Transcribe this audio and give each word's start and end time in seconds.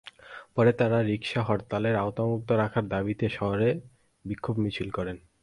পরে 0.55 0.71
তাঁরা 0.73 0.99
রিকশা 1.01 1.41
হরতালের 1.43 1.95
আওতামুক্ত 1.95 2.49
রাখার 2.51 2.85
দাবিতে 2.87 3.25
শহরে 3.29 3.69
বিক্ষোভ 4.25 4.55
মিছিল 4.57 4.89
করেন। 4.89 5.17